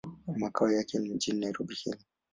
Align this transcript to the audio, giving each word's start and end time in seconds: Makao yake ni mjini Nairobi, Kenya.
Makao 0.37 0.71
yake 0.71 0.99
ni 0.99 1.09
mjini 1.09 1.39
Nairobi, 1.39 1.75
Kenya. 1.75 1.99